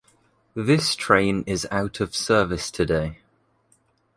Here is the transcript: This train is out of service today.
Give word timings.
This 0.55 0.95
train 0.95 1.43
is 1.45 1.67
out 1.69 1.99
of 1.99 2.15
service 2.15 2.71
today. 2.71 3.19